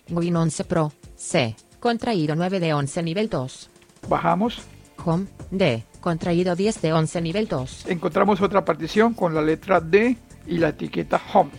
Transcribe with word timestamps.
Win 0.09 0.35
11 0.35 0.63
Pro. 0.65 0.91
C. 1.15 1.55
Contraído 1.79 2.35
9 2.35 2.59
de 2.59 2.73
11 2.73 3.03
nivel 3.03 3.29
2. 3.29 3.69
Bajamos, 4.09 4.61
Home. 5.05 5.27
D. 5.49 5.83
Contraído 6.01 6.55
10 6.55 6.81
de 6.81 6.93
11 6.93 7.21
nivel 7.21 7.47
2. 7.47 7.85
encontramos 7.87 8.41
otra 8.41 8.63
partición 8.63 9.13
con 9.13 9.33
la 9.33 9.41
letra 9.41 9.81
D 9.81 10.17
y 10.47 10.57
la 10.57 10.69
etiqueta 10.69 11.21
Home. 11.33 11.51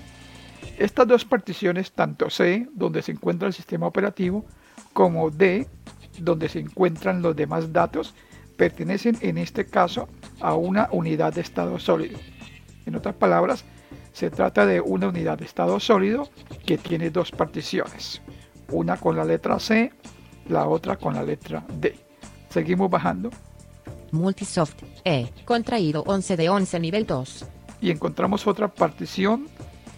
Estas 0.78 1.06
dos 1.06 1.26
particiones, 1.26 1.92
tanto 1.92 2.30
C, 2.30 2.66
donde 2.72 3.02
se 3.02 3.12
encuentra 3.12 3.48
el 3.48 3.54
sistema 3.54 3.86
operativo, 3.86 4.46
como 4.94 5.30
D, 5.30 5.66
donde 6.18 6.48
se 6.48 6.58
encuentran 6.58 7.20
los 7.20 7.36
demás 7.36 7.70
datos, 7.72 8.14
pertenecen 8.56 9.18
en 9.20 9.36
este 9.36 9.66
caso 9.66 10.08
a 10.40 10.54
una 10.54 10.88
unidad 10.90 11.34
de 11.34 11.42
estado 11.42 11.78
sólido. 11.78 12.18
En 12.86 12.96
otras 12.96 13.14
palabras, 13.14 13.64
se 14.12 14.30
trata 14.30 14.64
de 14.64 14.80
una 14.80 15.08
unidad 15.08 15.38
de 15.38 15.44
estado 15.44 15.78
sólido 15.80 16.30
que 16.64 16.78
tiene 16.78 17.10
dos 17.10 17.30
particiones, 17.30 18.22
una 18.70 18.96
con 18.96 19.16
la 19.16 19.24
letra 19.24 19.58
C, 19.58 19.92
la 20.48 20.66
otra 20.66 20.96
con 20.96 21.14
la 21.14 21.22
letra 21.22 21.64
D. 21.78 21.98
Seguimos 22.48 22.90
bajando 22.90 23.30
Multisoft. 24.12 24.82
E. 25.04 25.28
Contraído 25.44 26.02
11 26.06 26.36
de 26.36 26.48
11 26.48 26.80
nivel 26.80 27.06
2. 27.06 27.46
y 27.80 27.90
encontramos 27.90 28.46
otra 28.46 28.68
partición 28.68 29.48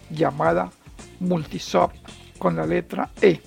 llamada 0.09 0.71
Multisoft 1.19 1.95
con 2.37 2.55
la 2.55 2.65
letra 2.65 3.09
E. 3.21 3.41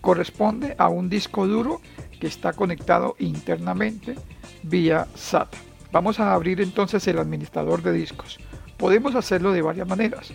Corresponde 0.00 0.74
a 0.78 0.88
un 0.88 1.08
disco 1.08 1.46
duro 1.46 1.80
que 2.20 2.26
está 2.26 2.52
conectado 2.52 3.16
internamente 3.18 4.16
vía 4.62 5.06
SATA. 5.14 5.56
Vamos 5.92 6.20
a 6.20 6.34
abrir 6.34 6.60
entonces 6.60 7.06
el 7.08 7.18
administrador 7.18 7.82
de 7.82 7.92
discos. 7.92 8.38
Podemos 8.76 9.14
hacerlo 9.14 9.52
de 9.52 9.62
varias 9.62 9.88
maneras. 9.88 10.32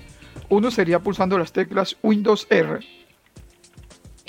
Uno 0.50 0.72
sería 0.72 1.00
pulsando 1.00 1.38
las 1.38 1.52
teclas 1.52 1.98
Windows 2.02 2.48
R, 2.50 2.80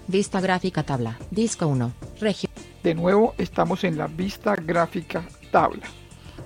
Vista 0.07 0.39
gráfica 0.39 0.83
tabla. 0.83 1.17
Disco 1.31 1.67
1. 1.67 1.91
Región. 2.19 2.51
de 2.83 2.93
nuevo 2.93 3.33
estamos 3.39 3.83
en 3.83 3.97
la 3.97 4.07
vista 4.07 4.55
gráfica 4.55 5.23
tabla. 5.51 5.87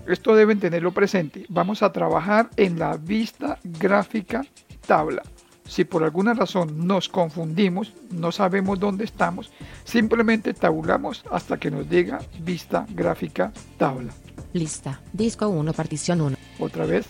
Esto 0.08 0.34
deben 0.36 0.60
tenerlo 0.60 0.94
presente. 0.94 1.46
Vamos 1.50 1.84
a 1.84 1.92
trabajar 1.92 2.50
en 2.56 2.80
la 2.80 2.96
vista 2.98 3.60
gráfica 3.64 4.46
tabla. 4.88 5.22
Si 5.68 5.84
por 5.84 6.04
alguna 6.04 6.34
razón 6.34 6.88
nos 6.88 7.10
confundimos, 7.10 7.94
no 8.10 8.32
sabemos 8.32 8.80
dónde 8.80 9.04
estamos, 9.04 9.52
simplemente 9.84 10.54
tabulamos 10.54 11.24
hasta 11.30 11.58
que 11.58 11.70
nos 11.70 11.88
diga 11.88 12.20
vista 12.40 12.88
gráfica 12.90 13.52
tabla. 13.78 14.12
Lista. 14.54 15.02
Disco 15.14 15.48
1. 15.50 15.74
Partición 15.74 16.22
1. 16.22 16.38
Otra 16.60 16.86
vez, 16.86 17.06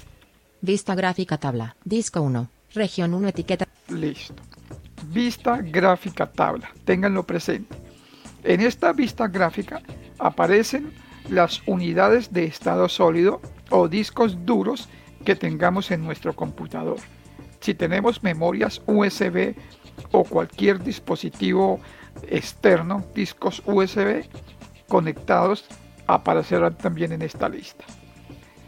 Vista 0.61 0.93
gráfica 0.93 1.37
tabla. 1.37 1.77
Disco 1.85 2.19
1. 2.21 2.49
Región 2.73 3.13
1. 3.13 3.29
Etiqueta. 3.29 3.65
Listo. 3.87 4.33
Vista 5.11 5.57
gráfica 5.57 6.27
tabla. 6.27 6.69
Ténganlo 6.85 7.25
presente. 7.25 7.75
En 8.43 8.61
esta 8.61 8.93
vista 8.93 9.27
gráfica 9.27 9.81
aparecen 10.19 10.93
las 11.29 11.63
unidades 11.65 12.31
de 12.31 12.45
estado 12.45 12.87
sólido 12.87 13.41
o 13.71 13.87
discos 13.87 14.45
duros 14.45 14.87
que 15.25 15.35
tengamos 15.35 15.89
en 15.89 16.03
nuestro 16.03 16.35
computador. 16.35 16.97
Si 17.59 17.73
tenemos 17.73 18.21
memorias 18.21 18.83
USB 18.85 19.55
o 20.11 20.23
cualquier 20.25 20.83
dispositivo 20.83 21.79
externo, 22.27 23.03
discos 23.15 23.63
USB 23.65 24.29
conectados, 24.87 25.65
aparecerán 26.05 26.77
también 26.77 27.13
en 27.13 27.23
esta 27.23 27.49
lista. 27.49 27.83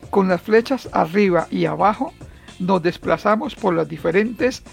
Con 0.09 0.27
las 0.27 0.41
flechas 0.41 0.89
arriba 0.91 1.45
y 1.51 1.65
abajo 1.65 2.13
nos 2.57 2.81
desplazamos 2.81 3.53
por 3.53 3.75
las 3.75 3.88
diferentes 3.88 4.63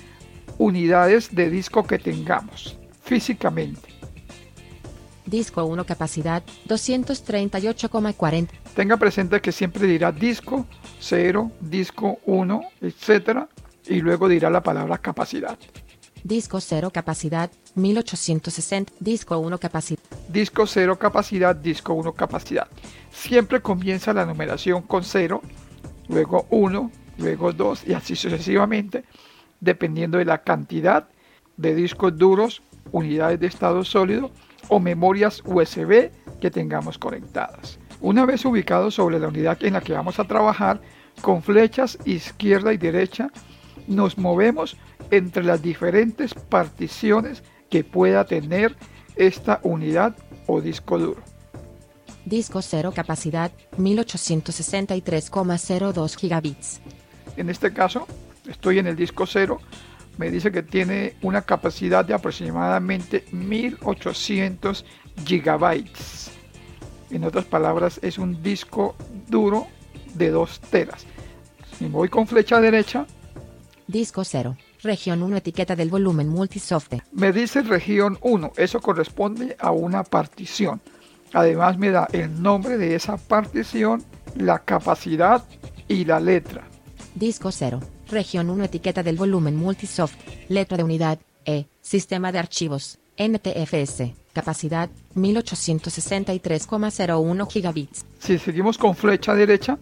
unidades 0.58 1.34
de 1.34 1.50
disco 1.50 1.84
que 1.84 1.98
tengamos 1.98 2.76
físicamente. 3.02 3.88
Disco 5.24 5.64
1 5.64 5.84
capacidad 5.84 6.42
238,40. 6.66 8.48
Tenga 8.74 8.96
presente 8.96 9.40
que 9.40 9.52
siempre 9.52 9.86
dirá 9.86 10.10
disco 10.10 10.66
0, 11.00 11.50
disco 11.60 12.18
1, 12.24 12.62
etc. 12.80 13.46
Y 13.86 14.00
luego 14.00 14.28
dirá 14.28 14.50
la 14.50 14.62
palabra 14.62 14.98
capacidad. 14.98 15.58
Disco 16.24 16.60
0 16.60 16.90
capacidad 16.90 17.50
1860. 17.74 18.92
Disco 19.00 19.38
1 19.38 19.58
capacidad. 19.58 20.02
Disco 20.28 20.66
0 20.66 20.98
capacidad, 20.98 21.54
disco 21.54 21.92
1 21.92 22.12
capacidad. 22.12 22.68
Siempre 23.12 23.60
comienza 23.60 24.12
la 24.12 24.24
numeración 24.24 24.82
con 24.82 25.04
0, 25.04 25.42
luego 26.08 26.46
1, 26.50 26.90
luego 27.18 27.52
2 27.52 27.84
y 27.86 27.92
así 27.94 28.16
sucesivamente, 28.16 29.04
dependiendo 29.60 30.18
de 30.18 30.24
la 30.24 30.42
cantidad 30.42 31.08
de 31.56 31.74
discos 31.74 32.16
duros, 32.16 32.62
unidades 32.92 33.40
de 33.40 33.46
estado 33.46 33.84
sólido 33.84 34.30
o 34.68 34.80
memorias 34.80 35.42
USB 35.44 36.10
que 36.40 36.50
tengamos 36.50 36.98
conectadas. 36.98 37.78
Una 38.00 38.24
vez 38.24 38.44
ubicados 38.44 38.94
sobre 38.94 39.18
la 39.18 39.26
unidad 39.28 39.62
en 39.62 39.74
la 39.74 39.80
que 39.80 39.92
vamos 39.92 40.20
a 40.20 40.24
trabajar, 40.24 40.80
con 41.20 41.42
flechas 41.42 41.98
izquierda 42.04 42.72
y 42.72 42.78
derecha, 42.78 43.30
nos 43.88 44.18
movemos 44.18 44.76
entre 45.10 45.42
las 45.42 45.62
diferentes 45.62 46.34
particiones 46.34 47.42
que 47.70 47.82
pueda 47.82 48.24
tener 48.24 48.76
esta 49.16 49.58
unidad 49.62 50.14
o 50.46 50.60
disco 50.60 50.98
duro. 50.98 51.22
Disco 52.24 52.62
0 52.62 52.92
capacidad 52.94 53.50
1863,02 53.78 56.16
gigabits. 56.16 56.80
En 57.36 57.50
este 57.50 57.72
caso, 57.72 58.06
estoy 58.48 58.78
en 58.78 58.86
el 58.86 58.96
disco 58.96 59.26
0, 59.26 59.60
me 60.16 60.30
dice 60.30 60.50
que 60.50 60.62
tiene 60.62 61.14
una 61.22 61.42
capacidad 61.42 62.04
de 62.04 62.14
aproximadamente 62.14 63.24
1800 63.30 64.84
gigabytes. 65.24 66.30
En 67.10 67.24
otras 67.24 67.44
palabras, 67.44 68.00
es 68.02 68.18
un 68.18 68.42
disco 68.42 68.96
duro 69.28 69.66
de 70.14 70.30
2 70.30 70.60
teras. 70.70 71.06
Si 71.78 71.86
voy 71.86 72.08
con 72.08 72.26
flecha 72.26 72.60
derecha, 72.60 73.06
Disco 73.88 74.22
0. 74.22 74.54
Región 74.82 75.22
1 75.22 75.38
etiqueta 75.38 75.74
del 75.74 75.88
volumen 75.88 76.28
multisoft. 76.28 76.92
me 77.12 77.32
dice 77.32 77.62
región 77.62 78.18
1, 78.20 78.52
eso 78.58 78.80
corresponde 78.80 79.56
a 79.58 79.70
una 79.70 80.04
partición. 80.04 80.82
Además 81.32 81.78
me 81.78 81.90
da 81.90 82.06
el 82.12 82.42
nombre 82.42 82.76
de 82.76 82.94
esa 82.94 83.16
partición, 83.16 84.04
la 84.36 84.58
capacidad 84.58 85.42
y 85.88 86.04
la 86.04 86.20
letra. 86.20 86.64
Disco 87.14 87.50
0. 87.50 87.80
Región 88.10 88.48
1 88.48 88.64
etiqueta 88.64 89.02
del 89.02 89.16
volumen 89.16 89.54
multisoft. 89.56 90.16
Letra 90.48 90.78
de 90.78 90.84
unidad. 90.84 91.18
E. 91.44 91.66
Sistema 91.80 92.32
de 92.32 92.38
archivos. 92.38 92.98
NTFS. 93.18 94.14
Capacidad 94.32 94.88
1863,01 95.14 97.50
gigabits. 97.50 98.06
Si 98.18 98.38
seguimos 98.38 98.78
con 98.78 98.94
flecha 98.94 99.34
derecha, 99.34 99.78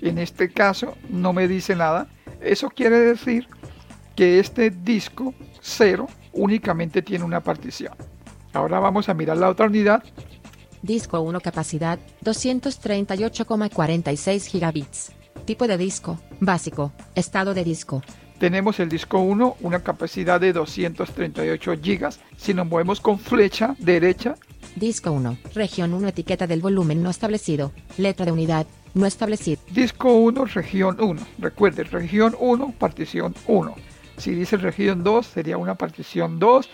en 0.00 0.18
este 0.18 0.52
caso 0.52 0.96
no 1.08 1.32
me 1.32 1.48
dice 1.48 1.74
nada. 1.74 2.06
Eso 2.40 2.70
quiere 2.70 3.00
decir 3.00 3.48
que 4.14 4.38
este 4.38 4.70
disco 4.70 5.34
0 5.60 6.06
únicamente 6.32 7.02
tiene 7.02 7.24
una 7.24 7.40
partición. 7.40 7.94
Ahora 8.52 8.78
vamos 8.78 9.08
a 9.08 9.14
mirar 9.14 9.38
la 9.38 9.48
otra 9.48 9.66
unidad. 9.66 10.04
Disco 10.82 11.20
1 11.20 11.40
capacidad 11.40 11.98
238,46 12.22 14.46
gigabits. 14.46 15.10
Tipo 15.44 15.66
de 15.66 15.76
disco. 15.76 16.18
Básico. 16.40 16.92
Estado 17.14 17.54
de 17.54 17.64
disco. 17.64 18.02
Tenemos 18.38 18.80
el 18.80 18.88
disco 18.88 19.20
1, 19.20 19.56
una 19.60 19.82
capacidad 19.82 20.40
de 20.40 20.52
238 20.52 21.74
gigas. 21.82 22.20
Si 22.36 22.52
nos 22.54 22.66
movemos 22.66 23.00
con 23.00 23.18
flecha 23.18 23.76
derecha, 23.78 24.36
Disco 24.76 25.12
1. 25.12 25.38
Región 25.54 25.94
1 25.94 26.08
etiqueta 26.08 26.48
del 26.48 26.60
volumen 26.60 27.00
no 27.02 27.10
establecido. 27.10 27.70
Letra 27.96 28.26
de 28.26 28.32
unidad. 28.32 28.66
No 28.94 29.06
establecido. 29.06 29.60
disco 29.70 30.14
1, 30.14 30.44
región 30.46 30.96
1. 31.00 31.20
Recuerde, 31.38 31.84
región 31.84 32.34
1, 32.38 32.74
partición 32.78 33.34
1. 33.46 33.74
Si 34.16 34.30
dice 34.32 34.56
región 34.56 35.04
2, 35.04 35.26
sería 35.26 35.58
una 35.58 35.76
partición 35.76 36.38
2. 36.40 36.68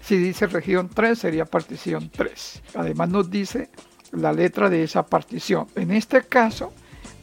Si 0.00 0.16
dice 0.16 0.46
región 0.46 0.88
3, 0.94 1.18
sería 1.18 1.44
partición 1.44 2.10
3. 2.10 2.62
Además 2.74 3.08
nos 3.10 3.30
dice 3.30 3.68
la 4.12 4.32
letra 4.32 4.70
de 4.70 4.82
esa 4.84 5.04
partición. 5.04 5.66
En 5.74 5.90
este 5.90 6.22
caso, 6.22 6.72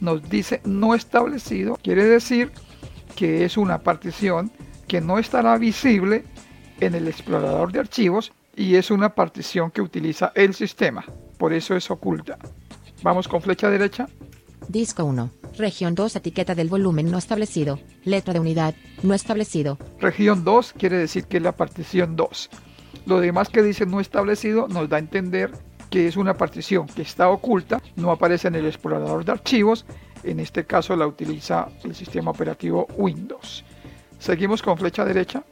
nos 0.00 0.28
dice 0.28 0.60
no 0.64 0.94
establecido. 0.94 1.78
Quiere 1.82 2.04
decir 2.04 2.52
que 3.16 3.44
es 3.44 3.56
una 3.56 3.78
partición 3.78 4.50
que 4.88 5.00
no 5.00 5.18
estará 5.18 5.56
visible 5.58 6.24
en 6.80 6.94
el 6.94 7.08
explorador 7.08 7.72
de 7.72 7.80
archivos 7.80 8.32
y 8.56 8.74
es 8.74 8.90
una 8.90 9.14
partición 9.14 9.70
que 9.70 9.82
utiliza 9.82 10.32
el 10.34 10.54
sistema. 10.54 11.04
Por 11.38 11.52
eso 11.52 11.76
es 11.76 11.90
oculta. 11.90 12.38
Vamos 13.02 13.28
con 13.28 13.40
flecha 13.40 13.70
derecha. 13.70 14.08
Disco 14.68 15.04
1. 15.04 15.30
Región 15.56 15.94
2 15.94 16.16
etiqueta 16.16 16.54
del 16.54 16.68
volumen 16.68 17.10
no 17.10 17.18
establecido. 17.18 17.78
Letra 18.04 18.32
de 18.32 18.40
unidad. 18.40 18.74
No 19.02 19.14
establecido. 19.14 19.78
Región 19.98 20.44
2 20.44 20.74
quiere 20.74 20.96
decir 20.96 21.24
que 21.24 21.38
es 21.38 21.42
la 21.42 21.56
partición 21.56 22.16
2. 22.16 22.50
Lo 23.06 23.20
demás 23.20 23.48
que 23.48 23.62
dice 23.62 23.86
no 23.86 24.00
establecido 24.00 24.68
nos 24.68 24.88
da 24.88 24.96
a 24.96 25.00
entender 25.00 25.52
que 25.90 26.06
es 26.06 26.16
una 26.16 26.34
partición 26.34 26.86
que 26.86 27.02
está 27.02 27.28
oculta, 27.28 27.82
no 27.96 28.10
aparece 28.10 28.48
en 28.48 28.54
el 28.54 28.66
explorador 28.66 29.24
de 29.24 29.32
archivos, 29.32 29.84
en 30.22 30.40
este 30.40 30.64
caso 30.64 30.96
la 30.96 31.06
utiliza 31.06 31.68
el 31.84 31.94
sistema 31.94 32.30
operativo 32.30 32.86
Windows. 32.96 33.64
Seguimos 34.18 34.62
con 34.62 34.78
flecha 34.78 35.04
derecha. 35.04 35.42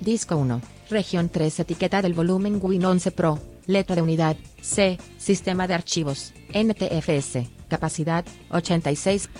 Disco 0.00 0.36
1. 0.36 0.60
Región 0.90 1.28
3 1.28 1.60
etiqueta 1.60 2.02
del 2.02 2.14
volumen 2.14 2.58
Win 2.62 2.84
11 2.84 3.10
Pro. 3.12 3.38
Letra 3.66 3.96
de 3.96 4.02
unidad. 4.02 4.36
C. 4.60 4.98
Sistema 5.16 5.66
de 5.66 5.74
archivos. 5.74 6.32
NTFS. 6.52 7.48
Capacidad 7.68 8.24
86. 8.50 9.30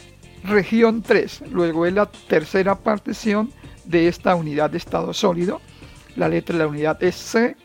Región 0.44 1.02
3, 1.02 1.44
luego 1.52 1.87
es 1.87 1.92
la 1.92 2.06
tercera 2.06 2.75
partición 2.75 3.52
de 3.84 4.08
esta 4.08 4.34
unidad 4.34 4.70
de 4.70 4.78
estado 4.78 5.12
sólido. 5.12 5.61
La 6.16 6.28
letra 6.28 6.56
de 6.56 6.64
la 6.64 6.68
unidad 6.68 7.02
es 7.02 7.14
C, 7.14 7.56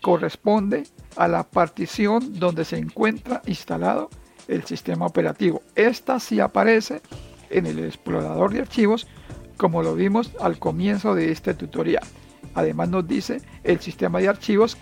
corresponde 0.00 0.84
a 1.16 1.28
la 1.28 1.44
partición 1.44 2.38
donde 2.38 2.64
se 2.64 2.78
encuentra 2.78 3.42
instalado 3.46 4.10
el 4.48 4.64
sistema 4.64 5.06
operativo. 5.06 5.62
Esta 5.74 6.20
sí 6.20 6.40
aparece 6.40 7.00
en 7.50 7.66
el 7.66 7.78
explorador 7.84 8.52
de 8.52 8.60
archivos 8.60 9.06
como 9.56 9.82
lo 9.82 9.94
vimos 9.94 10.32
al 10.40 10.58
comienzo 10.58 11.14
de 11.14 11.32
este 11.32 11.54
tutorial. 11.54 12.04
Además 12.54 12.88
nos 12.88 13.06
dice 13.06 13.40
el 13.64 13.80
sistema 13.80 14.18
de 14.18 14.28
archivos 14.28 14.76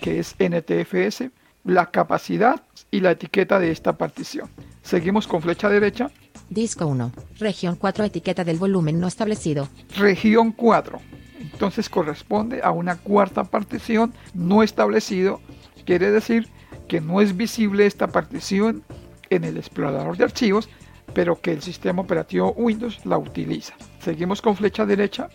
que 0.00 0.18
es 0.18 0.36
NTFS, 0.38 1.30
la 1.64 1.90
capacidad 1.90 2.62
y 2.90 3.00
la 3.00 3.12
etiqueta 3.12 3.58
de 3.58 3.70
esta 3.70 3.96
partición. 3.98 4.48
Seguimos 4.82 5.26
con 5.26 5.42
flecha 5.42 5.68
derecha, 5.68 6.10
Disco 6.50 6.86
1. 6.86 7.12
Región 7.38 7.76
4 7.76 8.04
etiqueta 8.06 8.42
del 8.42 8.58
volumen 8.58 8.98
no 8.98 9.06
establecido. 9.06 9.68
región 9.96 10.52
4. 10.52 10.98
Entonces 11.40 11.88
corresponde 11.90 12.60
a 12.62 12.70
una 12.70 12.96
cuarta 12.96 13.44
partición 13.44 14.14
no 14.32 14.62
establecido. 14.62 15.40
Quiere 15.88 16.10
decir 16.10 16.50
que 16.86 17.00
no 17.00 17.22
es 17.22 17.34
visible 17.34 17.86
esta 17.86 18.08
partición 18.08 18.84
en 19.30 19.42
el 19.42 19.56
explorador 19.56 20.18
de 20.18 20.24
archivos, 20.24 20.68
pero 21.14 21.40
que 21.40 21.50
el 21.50 21.62
sistema 21.62 22.02
operativo 22.02 22.52
Windows 22.58 23.00
la 23.06 23.16
utiliza. 23.16 23.72
Seguimos 23.98 24.42
con 24.42 24.54
flecha 24.54 24.84
derecha, 24.84 25.30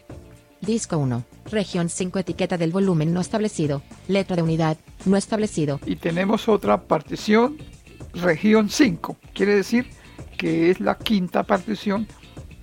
Disco 0.61 0.99
1. 0.99 1.23
Región 1.49 1.89
5 1.89 2.19
etiqueta 2.19 2.59
del 2.59 2.71
volumen 2.71 3.15
no 3.15 3.19
establecido. 3.19 3.81
Letra 4.07 4.35
de 4.35 4.43
unidad. 4.43 4.77
No 5.05 5.17
establecido. 5.17 5.79
y 5.87 5.95
tenemos 5.95 6.47
otra 6.47 6.83
partición, 6.83 7.57
región 8.13 8.69
5. 8.69 9.17
Quiere 9.33 9.55
decir 9.55 9.87
que 10.37 10.69
es 10.69 10.79
la 10.79 10.99
quinta 10.99 11.41
partición. 11.41 12.05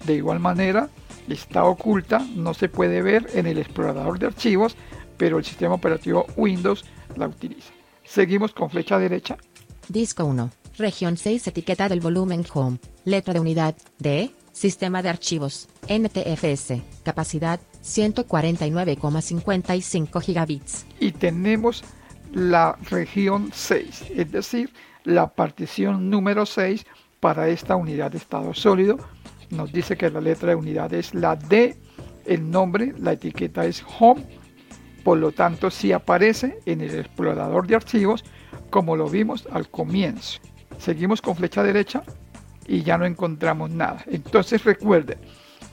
De 0.07 0.15
igual 0.15 0.39
manera, 0.39 0.91
está 1.29 1.65
oculta, 1.65 2.25
no 2.37 2.55
se 2.55 2.69
puede 2.69 3.03
ver 3.03 3.27
en 3.35 3.49
el 3.49 3.59
explorador 3.59 4.21
de 4.21 4.27
archivos, 4.27 4.77
pero 5.17 5.39
el 5.39 5.45
sistema 5.45 5.75
operativo 5.75 6.27
Windows 6.37 6.85
la 7.17 7.27
utiliza. 7.27 7.80
Seguimos 8.11 8.53
con 8.53 8.69
flecha 8.71 8.99
derecha, 8.99 9.37
Disco 9.89 10.25
1. 10.25 10.51
Región 10.79 11.17
6 11.17 11.47
etiqueta 11.47 11.89
del 11.89 12.01
volumen 12.01 12.45
Home. 12.53 12.79
Letra 13.05 13.35
de 13.35 13.39
unidad. 13.39 13.77
D. 14.01 14.33
Sistema 14.51 15.01
de 15.01 15.11
archivos. 15.11 15.69
NTFS. 15.89 16.83
Capacidad 17.05 17.61
149,55 17.85 20.21
gigabits. 20.23 20.87
y 20.99 21.13
tenemos 21.13 21.85
la 22.33 22.77
región 22.91 23.51
6, 23.53 24.07
es 24.17 24.33
decir, 24.33 24.73
la 25.05 25.29
partición 25.29 26.11
número 26.11 26.47
6 26.47 26.85
para 27.21 27.47
esta 27.49 27.77
unidad 27.77 28.11
de 28.11 28.19
estado 28.19 28.55
sólido. 28.55 28.99
Nos 29.51 29.73
dice 29.73 29.97
que 29.97 30.11
la 30.11 30.21
letra 30.21 30.49
de 30.49 30.57
unidad 30.57 30.93
es 30.95 31.15
la 31.15 31.37
D, 31.37 31.77
el 32.27 32.51
nombre, 32.51 32.93
la 32.99 33.13
etiqueta 33.13 33.67
es 33.67 33.85
Home, 34.01 34.27
por 35.11 35.19
lo 35.19 35.33
tanto 35.33 35.73
sí 35.73 35.91
aparece 35.91 36.61
en 36.67 36.83
el 36.83 36.97
explorador 36.97 37.67
de 37.67 37.75
archivos 37.75 38.23
como 38.71 38.95
lo 38.95 39.09
vimos 39.09 39.49
al 39.51 39.69
comienzo. 39.69 40.39
Seguimos 40.79 41.21
con 41.21 41.35
flecha 41.35 41.65
derecha 41.65 42.05
y 42.69 42.85
ya 42.85 42.97
no 42.97 43.07
encontramos 43.07 43.71
nada. 43.71 44.05
Entonces 44.07 44.63
recuerden, 44.63 45.19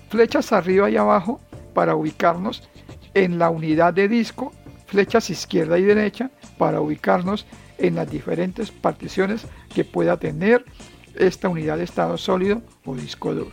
flechas 0.09 0.51
arriba 0.53 0.89
y 0.89 0.97
abajo 0.97 1.39
para 1.75 1.95
ubicarnos 1.95 2.67
en 3.13 3.37
la 3.37 3.51
unidad 3.51 3.93
de 3.93 4.07
disco, 4.07 4.53
flechas 4.87 5.29
izquierda 5.29 5.77
y 5.77 5.83
derecha 5.83 6.31
para 6.57 6.81
ubicarnos 6.81 7.45
en 7.77 7.93
las 7.93 8.09
diferentes 8.09 8.71
particiones 8.71 9.45
que 9.71 9.85
pueda 9.85 10.17
tener 10.17 10.65
esta 11.13 11.47
unidad 11.47 11.77
de 11.77 11.83
estado 11.83 12.17
sólido 12.17 12.63
o 12.85 12.95
disco 12.95 13.35
duro. 13.35 13.51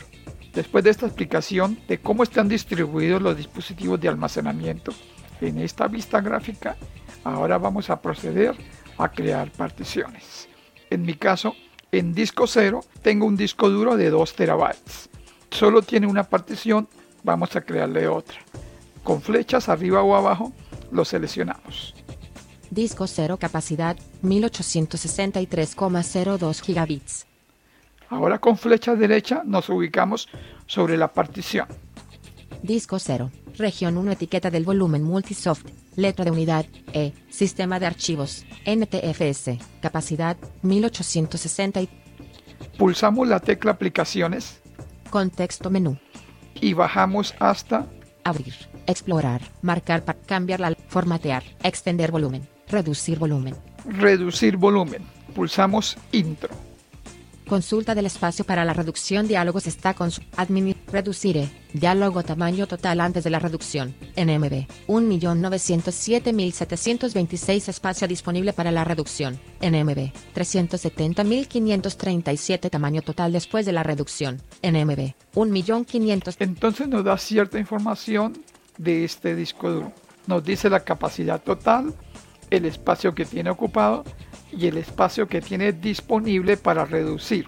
Después 0.55 0.83
de 0.83 0.89
esta 0.89 1.05
explicación 1.05 1.79
de 1.89 1.99
cómo 1.99 2.23
están 2.23 2.49
distribuidos 2.49 3.21
los 3.21 3.37
dispositivos 3.37 4.01
de 4.01 4.09
almacenamiento 4.09 4.95
en 5.41 5.59
esta 5.59 5.89
vista 5.89 6.21
gráfica, 6.21 6.77
ahora 7.25 7.59
vamos 7.59 7.91
a 7.91 8.01
proceder 8.01 8.55
a 8.99 9.11
crear 9.11 9.51
particiones. 9.51 10.49
En 10.91 11.03
mi 11.03 11.15
caso, 11.15 11.57
en 11.93 12.15
disco 12.15 12.47
0 12.47 12.85
tengo 13.03 13.27
un 13.27 13.37
disco 13.37 13.69
duro 13.71 13.97
de 13.97 14.11
2 14.11 14.35
terabytes. 14.35 15.09
Solo 15.51 15.83
tiene 15.83 16.07
una 16.07 16.23
partición, 16.25 16.89
vamos 17.23 17.55
a 17.57 17.61
crearle 17.61 18.09
otra. 18.09 18.39
Con 19.03 19.21
flechas 19.23 19.69
arriba 19.69 20.03
o 20.03 20.15
abajo 20.15 20.53
lo 20.91 21.05
seleccionamos. 21.05 21.95
Disco 22.71 23.07
0 23.07 23.37
capacidad 23.39 23.99
1863,02 24.23 26.61
gigabits. 26.61 27.27
Ahora 28.09 28.39
con 28.39 28.57
flecha 28.57 28.95
derecha 28.95 29.43
nos 29.45 29.69
ubicamos 29.69 30.31
sobre 30.67 30.97
la 30.97 31.13
partición. 31.13 31.67
Disco 32.65 32.99
0. 32.99 33.31
Región 33.59 33.99
1 33.99 34.13
etiqueta 34.13 34.51
del 34.51 34.65
volumen 34.65 35.03
Multisoft. 35.03 35.67
Letra 35.97 36.25
de 36.25 36.31
unidad 36.31 36.65
E. 36.95 37.13
Sistema 37.29 37.79
de 37.79 37.85
archivos 37.85 38.47
NTFS. 38.65 39.59
Capacidad 39.83 40.39
1860. 40.63 41.83
y- 41.83 41.89
Pulsamos 42.79 43.29
la 43.29 43.39
tecla 43.41 43.73
aplicaciones 43.73 44.63
Contexto 45.11 45.69
menú. 45.69 45.99
y 46.55 46.73
bajamos 46.73 47.35
hasta 47.39 47.87
Abrir. 48.25 48.55
Explorar. 48.87 49.43
Marcar 49.61 50.03
para 50.07 50.19
cambiar 50.19 50.59
la 50.61 50.75
formatear. 50.89 51.43
Extender 51.63 52.11
volumen. 52.11 52.49
Reducir 52.69 53.19
volumen. 53.19 53.55
reducir 53.85 54.57
volumen. 54.57 55.03
Pulsamos 55.35 55.99
intro. 56.13 56.49
Consulta 57.49 57.95
del 57.95 58.07
espacio 58.07 58.45
para 58.47 58.65
la 58.65 58.73
reducción. 58.73 59.29
Diálogos 59.29 59.67
está 59.67 59.93
con 59.93 60.11
su 60.11 60.23
admin. 60.37 60.75
Reduciré. 60.91 61.51
Diálogo 61.75 62.23
tamaño 62.23 62.67
total 62.67 63.01
antes 63.01 63.23
de 63.25 63.31
la 63.31 63.39
reducción. 63.39 63.95
NMB. 64.17 64.67
1.907.726 64.89 67.69
espacio 67.69 68.09
disponible 68.09 68.55
para 68.55 68.71
la 68.71 68.85
reducción. 68.85 69.39
NMB. 69.61 70.11
370.537 70.35 72.71
tamaño 72.71 73.03
total 73.03 73.33
después 73.33 73.67
de 73.67 73.73
la 73.73 73.83
reducción. 73.83 74.41
NMB. 74.63 75.13
1.500.000. 75.35 76.37
Entonces 76.39 76.89
nos 76.89 77.05
da 77.05 77.19
cierta 77.19 77.59
información 77.59 78.33
de 78.79 79.05
este 79.05 79.37
disco 79.37 79.71
duro. 79.71 79.93
Nos 80.27 80.43
dice 80.43 80.71
la 80.71 80.81
capacidad 80.81 81.43
total, 81.43 81.93
el 82.49 82.65
espacio 82.65 83.15
que 83.15 83.27
tiene 83.27 83.51
ocupado 83.51 84.05
y 84.57 84.67
el 84.67 84.79
espacio 84.79 85.27
que 85.27 85.41
tiene 85.41 85.73
disponible 85.73 86.57
para 86.57 86.85
reducir. 86.85 87.47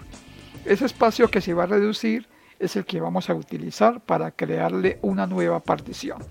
Ese 0.65 0.85
espacio 0.85 1.29
que 1.29 1.41
se 1.41 1.53
va 1.53 1.63
a 1.63 1.67
reducir 1.67 2.27
es 2.59 2.75
el 2.75 2.85
que 2.85 2.99
vamos 2.99 3.29
a 3.29 3.35
utilizar 3.35 4.01
para 4.01 4.31
crearle 4.31 4.99
una 5.01 5.27
nueva 5.27 5.61
partición. 5.61 6.23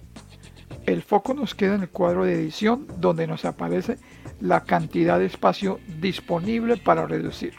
El 0.85 1.03
foco 1.03 1.35
nos 1.35 1.55
queda 1.55 1.75
en 1.75 1.83
el 1.83 1.89
cuadro 1.89 2.25
de 2.25 2.35
edición 2.35 2.87
donde 2.99 3.27
nos 3.27 3.45
aparece 3.45 3.99
la 4.41 4.65
cantidad 4.65 5.19
de 5.19 5.27
espacio 5.27 5.81
disponible 6.01 6.77
para 6.77 7.07
reducir. 7.07 7.55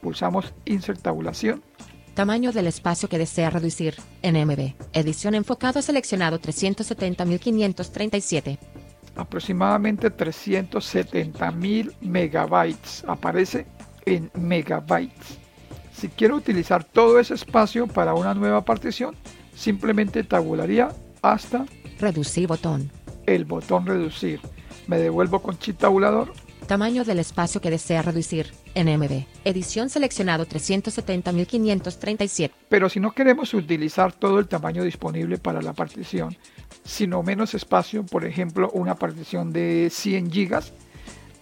Pulsamos 0.00 0.52
Insert 0.64 1.00
Tabulación 1.00 1.62
Tamaño 2.18 2.50
del 2.50 2.66
espacio 2.66 3.08
que 3.08 3.16
desea 3.16 3.48
reducir. 3.48 3.94
NMB. 4.24 4.74
Edición 4.92 5.36
enfocado 5.36 5.80
seleccionado 5.80 6.40
370.537. 6.40 8.58
aproximadamente 9.18 10.10
370 10.10 11.50
mil 11.52 11.92
megabytes. 12.00 13.04
Aparece 13.06 13.66
en 14.06 14.30
megabytes. 14.34 15.38
Si 15.92 16.08
quiero 16.08 16.36
utilizar 16.36 16.84
todo 16.84 17.18
ese 17.18 17.34
espacio 17.34 17.86
para 17.86 18.14
una 18.14 18.32
nueva 18.32 18.64
partición, 18.64 19.14
simplemente 19.54 20.24
tabularía 20.24 20.88
hasta 21.20 21.66
Reducir 22.00 22.46
botón. 22.46 22.90
el 23.26 23.44
botón 23.44 23.84
reducir. 23.84 24.40
Me 24.86 24.96
devuelvo 24.98 25.42
con 25.42 25.58
chip 25.58 25.76
tabulador 25.78 26.32
Tamaño 26.68 27.04
del 27.04 27.18
espacio 27.18 27.60
que 27.62 27.70
desea 27.70 28.02
reducir. 28.02 28.52
NMB. 28.74 29.24
Edición 29.44 29.88
seleccionado 29.88 30.44
370.537. 30.46 32.50
Pero 32.68 32.90
si 32.90 33.00
no 33.00 33.12
queremos 33.12 33.54
utilizar 33.54 34.12
todo 34.12 34.38
el 34.38 34.48
tamaño 34.48 34.84
disponible 34.84 35.38
para 35.38 35.62
la 35.62 35.72
partición, 35.72 36.36
sino 36.84 37.22
menos 37.22 37.54
espacio, 37.54 38.04
por 38.04 38.24
ejemplo, 38.24 38.70
una 38.72 38.94
partición 38.94 39.52
de 39.52 39.88
100 39.90 40.30
gigas, 40.30 40.72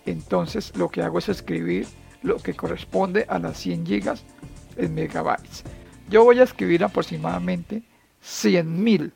entonces 0.05 0.73
lo 0.77 0.89
que 0.89 1.03
hago 1.03 1.19
es 1.19 1.29
escribir 1.29 1.87
lo 2.23 2.39
que 2.39 2.55
corresponde 2.55 3.27
a 3.29 3.39
las 3.39 3.59
100 3.59 3.87
gigas 3.87 4.25
en 4.77 4.95
megabytes. 4.95 5.65
Yo 6.09 6.25
voy 6.25 6.41
a 6.41 6.45
escribir 6.45 6.85
aproximadamente 6.85 7.83
100.000. 8.23 9.13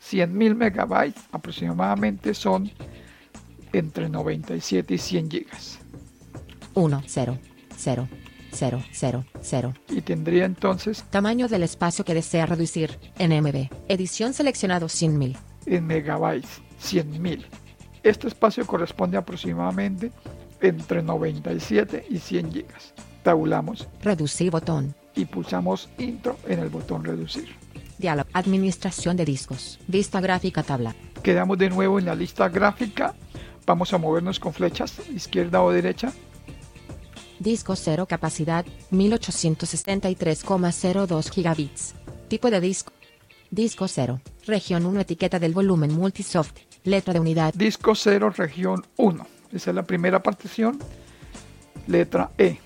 100.000 0.00 0.54
megabytes 0.54 1.22
aproximadamente 1.32 2.34
son 2.34 2.70
entre 3.72 4.08
97 4.08 4.94
y 4.94 4.98
100 4.98 5.30
gigas. 5.30 5.78
1, 6.74 7.02
0, 7.06 7.38
0, 7.76 8.08
0, 8.58 8.82
0, 8.92 9.24
0. 9.40 9.74
Y 9.88 10.00
tendría 10.00 10.44
entonces 10.44 11.04
Tamaño 11.10 11.46
del 11.48 11.62
espacio 11.62 12.04
que 12.04 12.14
desea 12.14 12.46
reducir. 12.46 12.98
NMB. 13.20 13.68
Edición 13.88 14.34
seleccionado 14.34 14.86
100.000. 14.86 15.36
en 15.66 15.86
megabytes, 15.86 16.60
100.000. 16.82 17.44
Este 18.02 18.26
espacio 18.28 18.66
corresponde 18.66 19.16
aproximadamente 19.16 20.10
entre 20.60 21.02
97 21.02 22.06
y 22.10 22.18
100 22.18 22.52
gigas. 22.52 22.94
Tabulamos 23.22 23.86
Reducir 24.02 24.50
botón. 24.50 24.94
y 25.14 25.24
pulsamos 25.24 25.88
intro 25.98 26.36
en 26.46 26.58
el 26.60 26.68
botón 26.68 27.04
reducir. 27.04 27.48
Diálogo. 27.98 28.28
Administración 28.32 29.16
de 29.16 29.24
discos. 29.24 29.78
Vista 29.88 30.20
gráfica 30.20 30.62
tabla. 30.62 30.94
Quedamos 31.22 31.58
de 31.58 31.68
nuevo 31.68 31.98
en 31.98 32.06
la 32.06 32.14
lista 32.14 32.48
gráfica. 32.48 33.14
Vamos 33.66 33.92
a 33.92 33.98
movernos 33.98 34.38
con 34.40 34.52
flechas 34.54 34.94
izquierda 35.14 35.62
o 35.62 35.70
derecha. 35.72 36.12
Disco 37.38 37.76
0 37.76 38.06
capacidad 38.06 38.64
1863,02 38.90 41.30
gigabits. 41.30 41.94
Tipo 42.28 42.50
de 42.50 42.60
disco. 42.60 42.92
Disco 43.50 43.88
0. 43.88 44.20
Región 44.46 44.84
1 44.86 45.00
etiqueta 45.00 45.38
del 45.38 45.52
volumen 45.54 45.92
Multisoft. 45.94 46.56
Letra 46.84 47.12
de 47.12 47.20
unidad. 47.20 47.52
Disco 47.54 47.94
0, 47.94 48.30
región 48.36 48.84
1. 48.96 49.26
Esa 49.52 49.70
es 49.70 49.74
la 49.74 49.82
primera 49.84 50.22
partición. 50.22 50.78
Letra 51.86 52.30
E. 52.38 52.58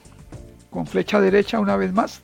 Con 0.71 0.87
flecha 0.87 1.21
derecha 1.21 1.59
una 1.61 1.77
vez 1.77 1.93
más. 1.93 2.21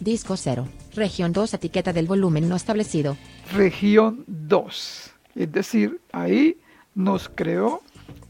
Disco 0.00 0.36
0. 0.36 0.66
Región 0.94 1.32
2 1.32 1.54
etiqueta 1.54 1.92
del 1.92 2.06
volumen 2.06 2.48
no 2.48 2.56
establecido. 2.56 3.16
región 3.52 4.24
2. 4.26 5.10
Es 5.36 5.52
decir, 5.52 6.00
ahí 6.12 6.58
nos 6.94 7.28
creó 7.28 7.82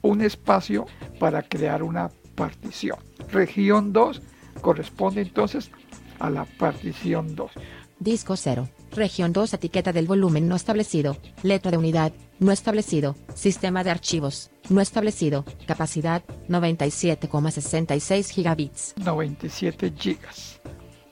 un 0.02 0.20
espacio 0.20 0.86
para 1.18 1.42
crear 1.42 1.82
una 1.82 2.10
partición. 2.42 2.98
Región 3.30 3.92
2 3.92 4.20
corresponde 4.60 5.20
entonces 5.22 5.70
a 6.18 6.28
la 6.28 6.44
partición 6.44 7.36
2. 7.36 7.52
Disco 8.00 8.34
0. 8.36 8.68
Región 8.90 9.32
2 9.32 9.54
etiqueta 9.54 9.92
del 9.92 10.08
volumen 10.08 10.48
no 10.48 10.56
establecido. 10.56 11.16
Letra 11.44 11.70
de 11.70 11.76
unidad. 11.78 12.12
No 12.40 12.50
establecido. 12.50 13.14
Sistema 13.34 13.84
de 13.84 13.90
archivos. 13.90 14.50
No 14.70 14.80
establecido. 14.80 15.44
Capacidad 15.68 16.24
97,66 16.48 18.30
gigabits. 18.30 18.94
97 18.96 19.92
gigas. 19.96 20.60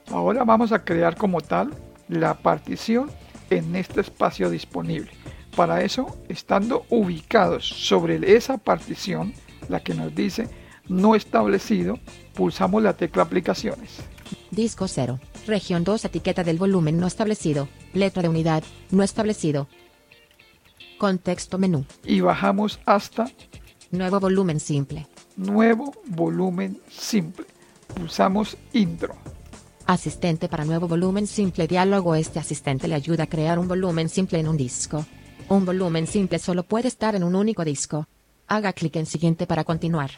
Ahora 0.09 0.43
vamos 0.43 0.73
a 0.73 0.85
crear 0.85 1.17
como 1.17 1.41
tal 1.41 1.71
la 2.09 2.35
partición 2.35 3.09
en 3.51 3.77
este 3.77 4.01
espacio 4.01 4.51
disponible. 4.51 5.13
Para 5.55 5.83
eso, 5.83 6.19
estando 6.29 6.85
ubicados 6.91 7.69
sobre 7.69 8.35
esa 8.35 8.59
partición, 8.59 9.33
la 9.69 9.79
que 9.79 9.95
nos 9.95 10.13
dice 10.13 10.49
no 10.89 11.15
establecido, 11.15 11.99
pulsamos 12.35 12.83
la 12.83 12.95
tecla 12.97 13.23
aplicaciones. 13.23 13.91
Disco 14.51 14.87
0. 14.89 15.19
Región 15.47 15.85
2 15.85 16.05
etiqueta 16.05 16.45
del 16.45 16.59
volumen 16.59 16.99
no 16.99 17.07
establecido. 17.07 17.69
Letra 17.95 18.23
de 18.23 18.29
unidad. 18.29 18.63
No 18.91 19.03
establecido. 19.03 19.69
Contexto 20.99 21.59
menú. 21.59 21.85
y 22.05 22.21
bajamos 22.21 22.79
hasta 22.85 23.31
Nuevo 23.91 24.21
volumen 24.21 24.61
simple. 24.61 25.07
nuevo 25.37 25.93
volumen 26.07 26.79
simple. 26.91 27.47
Pulsamos 27.95 28.57
intro. 28.73 29.17
Asistente 29.87 30.49
para 30.49 30.65
nuevo 30.65 30.87
volumen 30.87 31.27
simple 31.27 31.67
diálogo. 31.67 32.15
Este 32.15 32.39
asistente 32.39 32.87
le 32.87 32.95
ayuda 32.95 33.25
a 33.25 33.27
crear 33.29 33.59
un 33.59 33.67
volumen 33.67 34.09
simple 34.09 34.39
en 34.39 34.47
un 34.47 34.57
disco. 34.57 35.05
Un 35.49 35.65
volumen 35.65 36.07
simple 36.07 36.39
solo 36.39 36.63
puede 36.63 36.87
estar 36.89 37.17
en 37.17 37.25
un 37.25 37.35
único 37.35 37.65
disco. 37.65 38.07
Haga 38.47 38.73
clic 38.73 38.95
en 38.97 39.07
siguiente 39.07 39.47
para 39.47 39.65
continuar. 39.65 40.11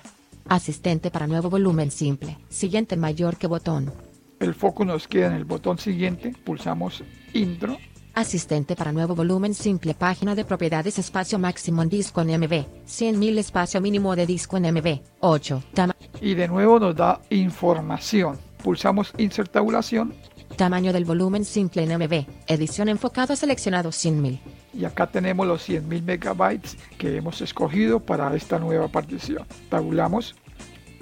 Asistente 0.49 1.11
para 1.11 1.26
nuevo 1.26 1.49
volumen 1.50 1.90
simple. 1.90 2.38
Siguiente 2.49 2.96
mayor 2.96 3.37
que 3.37 3.46
botón. 3.46 3.92
El 4.40 4.54
foco 4.54 4.84
nos 4.84 5.06
queda 5.08 5.28
en 5.28 5.34
el 5.34 5.44
botón 5.44 5.78
siguiente. 5.78 6.34
Pulsamos 6.44 7.02
intro. 7.32 7.78
Asistente 8.14 8.76
para 8.76 8.92
nuevo 8.92 9.14
volumen 9.14 9.54
simple. 9.54 9.94
Página 9.94 10.34
de 10.34 10.44
propiedades 10.44 10.99
espacio 10.99 11.38
máximo 11.38 11.82
en 11.82 11.88
disco 11.88 12.20
en 12.20 12.28
MB. 12.40 12.52
100.000 12.87 13.38
espacio 13.38 13.80
mínimo 13.80 14.14
de 14.16 14.26
disco 14.26 14.56
en 14.58 14.64
MB. 14.75 15.00
8. 15.20 15.62
Tama- 15.72 15.96
Y 16.20 16.34
de 16.34 16.49
nuevo 16.49 16.78
nos 16.78 16.94
da 16.96 17.20
información. 17.30 18.38
Pulsamos 18.62 19.12
insert 19.18 19.50
tabulación. 19.50 20.12
tamaño 20.56 20.92
del 20.92 21.06
volumen 21.06 21.44
simple 21.46 21.82
en 21.84 21.92
MB. 21.99 22.26
Edición 22.46 22.88
enfocado 22.90 23.34
seleccionado 23.37 23.88
100.000. 23.90 24.38
Y 24.75 24.85
acá 24.85 25.07
tenemos 25.07 25.47
los 25.47 25.69
100.000 25.69 26.02
megabytes 26.02 26.76
que 26.99 27.17
hemos 27.17 27.41
escogido 27.43 28.00
para 28.00 28.35
esta 28.35 28.59
nueva 28.59 28.88
partición. 28.88 29.47
Tabulamos 29.69 30.35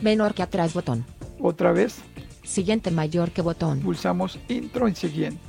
Menor 0.01 0.35
que 0.35 0.43
atrás 0.43 0.73
botón. 0.75 1.05
otra 1.41 1.73
vez. 1.73 1.99
Siguiente 2.43 2.91
mayor 2.91 3.31
que 3.31 3.43
botón. 3.43 3.81
Pulsamos 3.81 4.39
intro 4.49 4.89
en 4.89 4.97
siguiente. 4.97 5.41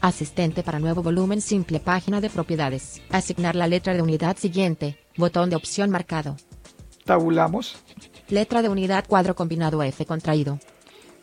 Asistente 0.00 0.62
para 0.62 0.78
nuevo 0.78 1.02
volumen 1.02 1.40
simple. 1.40 1.80
Página 1.80 2.20
de 2.20 2.30
propiedades. 2.30 3.02
Asignar 3.10 3.54
la 3.56 3.66
letra 3.66 3.92
de 3.94 4.00
unidad 4.02 4.36
siguiente. 4.36 4.96
Botón 5.16 5.50
de 5.50 5.56
opción 5.56 5.90
marcado. 5.90 6.36
Tabulamos. 7.04 7.76
Letra 8.28 8.62
de 8.62 8.68
unidad 8.68 9.04
cuadro 9.06 9.34
combinado 9.34 9.82
F 9.82 10.06
contraído. 10.06 10.58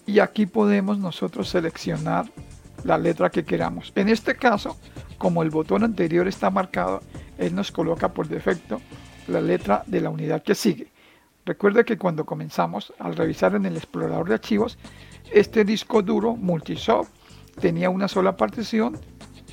y 0.07 0.19
aquí 0.19 0.45
podemos 0.45 0.99
nosotros 0.99 1.49
seleccionar 1.49 2.25
la 2.85 2.97
letra 2.97 3.29
que 3.29 3.43
queramos. 3.43 3.91
En 3.95 4.07
este 4.09 4.35
caso, 4.35 4.77
como 5.17 5.41
el 5.43 5.49
botón 5.49 5.83
anterior 5.83 6.27
está 6.27 6.49
marcado, 6.49 7.01
él 7.37 7.53
nos 7.53 7.71
coloca 7.71 8.13
por 8.13 8.27
defecto 8.27 8.79
la 9.27 9.41
letra 9.41 9.83
de 9.87 10.01
la 10.01 10.11
unidad 10.11 10.43
que 10.43 10.55
sigue. 10.55 10.91
Recuerde 11.45 11.83
que 11.83 11.97
cuando 11.97 12.25
comenzamos 12.25 12.93
al 12.99 13.15
revisar 13.15 13.55
en 13.55 13.65
el 13.65 13.75
explorador 13.75 14.29
de 14.29 14.35
archivos, 14.35 14.77
este 15.33 15.65
disco 15.65 16.03
duro 16.03 16.35
Multisoft 16.35 17.09
tenía 17.59 17.89
una 17.89 18.07
sola 18.07 18.37
partición 18.37 18.97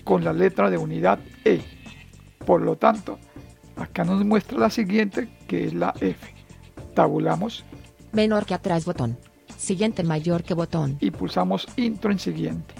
con 0.05 0.25
la 0.25 0.33
letra 0.33 0.71
de 0.71 0.77
unidad 0.77 1.19
E. 1.45 1.62
Por 2.45 2.61
lo 2.61 2.77
tanto, 2.77 3.19
acá 3.77 4.05
nos 4.05 4.25
muestra 4.25 4.59
la 4.59 4.71
siguiente 4.71 5.29
que 5.49 5.67
es 5.67 5.75
la 5.75 5.95
F. 6.01 6.35
Tabulamos 6.95 7.65
Menor 8.12 8.45
que 8.45 8.53
atrás 8.53 8.85
botón. 8.85 9.17
Siguiente 9.57 10.03
mayor 10.03 10.43
que 10.43 10.53
botón. 10.53 10.99
y 11.01 11.11
pulsamos 11.11 11.67
intro 11.77 12.11
en 12.12 12.19
siguiente. 12.19 12.75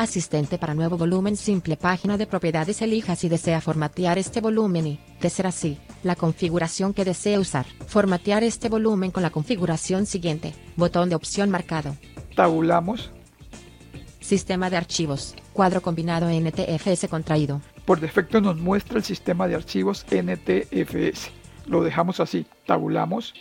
Asistente 0.00 0.56
para 0.56 0.72
nuevo 0.72 0.96
volumen 0.96 1.36
simple. 1.36 1.76
Página 1.76 2.16
de 2.16 2.26
propiedades. 2.26 2.80
Elija 2.80 3.16
si 3.16 3.28
desea 3.28 3.60
formatear 3.60 4.16
este 4.16 4.40
volumen 4.40 4.86
y, 4.86 5.00
de 5.20 5.28
ser 5.28 5.46
así, 5.46 5.76
la 6.02 6.16
configuración 6.16 6.94
que 6.94 7.04
desea 7.04 7.38
usar. 7.38 7.66
Formatear 7.86 8.42
este 8.42 8.70
volumen 8.70 9.10
con 9.10 9.22
la 9.22 9.28
configuración 9.28 10.06
siguiente. 10.06 10.54
Botón 10.74 11.10
de 11.10 11.16
opción 11.16 11.50
marcado. 11.50 11.98
Tabulamos. 12.34 13.10
Sistema 14.20 14.70
de 14.70 14.78
archivos. 14.78 15.34
Cuadro 15.52 15.82
combinado 15.82 16.30
NTFS 16.30 17.06
contraído. 17.10 17.60
Por 17.84 18.00
defecto 18.00 18.40
nos 18.40 18.56
muestra 18.56 18.96
el 18.96 19.04
sistema 19.04 19.48
de 19.48 19.56
archivos 19.56 20.06
NTFS. 20.10 21.30
Lo 21.66 21.82
dejamos 21.82 22.20
así. 22.20 22.46
Tabulamos. 22.64 23.34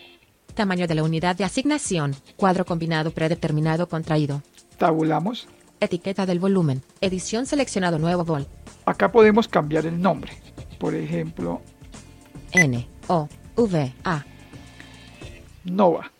Tamaño 0.55 0.88
de 0.88 0.95
la 0.95 1.03
unidad 1.03 1.38
de 1.38 1.45
asignación. 1.45 2.17
Cuadro 2.36 2.65
combinado 2.65 3.12
predeterminado 3.12 3.88
contraído. 3.88 4.41
Tabulamos. 4.77 5.47
Etiqueta 5.81 6.25
del 6.25 6.39
volumen. 6.39 6.83
Edición 6.99 7.45
seleccionado 7.45 7.99
nuevo 7.99 8.25
vol. 8.25 8.47
Acá 8.85 9.11
podemos 9.11 9.47
cambiar 9.47 9.85
el 9.85 10.01
nombre. 10.01 10.33
Por 10.77 10.93
ejemplo, 10.93 11.61
N 12.51 12.87
O 13.07 13.27
V 13.55 13.93
A. 14.03 14.25
Nova. 15.63 16.11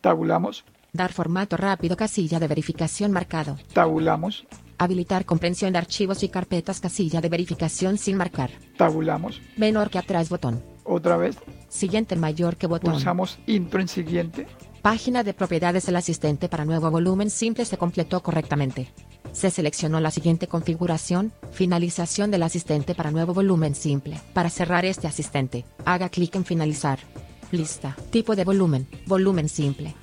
Tabulamos. 0.00 0.64
Dar 0.92 1.12
formato 1.12 1.56
rápido 1.56 1.96
casilla 1.96 2.38
de 2.38 2.48
verificación 2.48 3.12
marcado. 3.12 3.58
Tabulamos. 3.72 4.46
Habilitar 4.78 5.24
comprensión 5.24 5.72
de 5.72 5.78
archivos 5.78 6.22
y 6.22 6.28
carpetas 6.28 6.80
casilla 6.80 7.20
de 7.20 7.28
verificación 7.28 7.96
sin 7.96 8.16
marcar. 8.16 8.50
Tabulamos. 8.76 9.40
Menor 9.56 9.88
que 9.88 9.98
atrás 9.98 10.28
botón. 10.28 10.62
Otra 10.84 11.16
vez. 11.16 11.36
Siguiente 11.68 12.14
mayor 12.16 12.56
que 12.56 12.66
botón. 12.66 12.92
Pulsamos 12.92 13.38
intro 13.46 13.80
en 13.80 13.88
siguiente. 13.88 14.46
Página 14.86 15.24
de 15.24 15.34
propiedades 15.34 15.86
del 15.86 15.96
asistente 15.96 16.48
para 16.48 16.64
nuevo 16.64 16.92
volumen 16.92 17.28
simple 17.28 17.64
se 17.64 17.76
completó 17.76 18.22
correctamente. 18.22 18.92
Se 19.32 19.50
seleccionó 19.50 19.98
la 19.98 20.12
siguiente 20.12 20.46
configuración, 20.46 21.32
finalización 21.50 22.30
del 22.30 22.44
asistente 22.44 22.94
para 22.94 23.10
nuevo 23.10 23.34
volumen 23.34 23.74
simple. 23.74 24.20
Para 24.32 24.48
cerrar 24.48 24.84
este 24.84 25.08
asistente, 25.08 25.64
haga 25.84 26.08
clic 26.08 26.36
en 26.36 26.44
finalizar. 26.44 27.00
Lista, 27.50 27.96
tipo 28.10 28.36
de 28.36 28.44
volumen, 28.44 28.86
volumen 29.06 29.48
simple. 29.48 29.96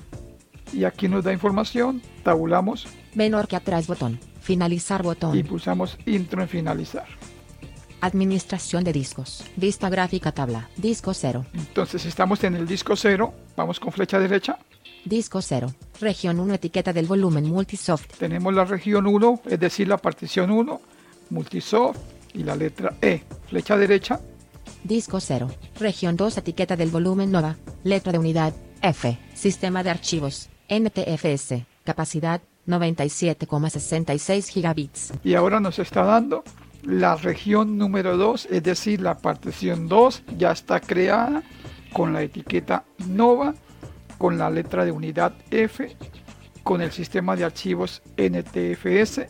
Y 0.73 0.83
aquí 0.83 1.07
nos 1.07 1.23
da 1.23 1.31
información. 1.31 2.01
Tabulamos 2.21 2.85
Menor 3.15 3.47
que 3.47 3.55
atrás 3.55 3.87
botón, 3.87 4.19
finalizar 4.41 4.99
y 4.99 5.03
botón. 5.05 5.43
pulsamos 5.43 5.97
intro 6.05 6.41
en 6.41 6.49
finalizar. 6.49 7.07
Administración 8.01 8.83
de 8.83 8.91
discos, 8.91 9.45
vista 9.55 9.87
gráfica 9.87 10.33
tabla, 10.33 10.67
disco 10.75 11.13
0, 11.13 11.45
Entonces 11.53 12.05
estamos 12.05 12.43
en 12.43 12.55
el 12.55 12.67
disco 12.67 12.97
0. 12.97 13.33
Vamos 13.55 13.79
con 13.79 13.93
flecha 13.93 14.19
derecha. 14.19 14.59
Disco 15.05 15.41
0, 15.41 15.73
región 15.99 16.39
1 16.39 16.53
etiqueta 16.53 16.93
del 16.93 17.05
volumen 17.07 17.45
multisoft, 17.45 18.07
Tenemos 18.17 18.53
la 18.53 18.65
región 18.65 19.07
1, 19.07 19.41
es 19.45 19.59
decir, 19.59 19.87
la 19.87 19.97
partición 19.97 20.51
1, 20.51 20.81
Multisoft 21.29 21.97
y 22.33 22.43
la 22.43 22.55
letra 22.55 22.95
E. 23.01 23.21
Flecha 23.47 23.77
derecha, 23.77 24.19
Disco 24.83 25.19
0. 25.21 25.49
Región 25.79 26.17
2 26.17 26.37
etiqueta 26.37 26.75
del 26.75 26.89
volumen 26.89 27.31
Nova. 27.31 27.55
Letra 27.83 28.11
de 28.11 28.19
unidad. 28.19 28.53
F. 28.81 29.17
Sistema 29.33 29.81
de 29.81 29.89
archivos. 29.89 30.49
NTFS. 30.69 31.63
Capacidad 31.85 32.41
97,66 32.67 34.49
gigabits. 34.49 35.13
y 35.23 35.35
ahora 35.35 35.59
nos 35.59 35.79
está 35.79 36.03
dando 36.03 36.43
la 36.83 37.15
región 37.15 37.77
número 37.77 38.17
2, 38.17 38.47
es 38.51 38.63
decir, 38.63 39.01
la 39.01 39.17
partición 39.17 39.87
2 39.87 40.23
ya 40.37 40.51
está 40.51 40.79
creada 40.81 41.43
con 41.93 42.11
la 42.13 42.21
etiqueta 42.23 42.83
Nova, 43.07 43.53
con 44.23 44.37
la 44.37 44.49
letra 44.49 44.85
de 44.85 44.91
unidad 44.93 45.33
F, 45.51 45.97
con 46.63 46.81
el 46.81 46.93
sistema 46.93 47.35
de 47.35 47.43
archivos 47.43 48.01
NTFS 48.15 49.27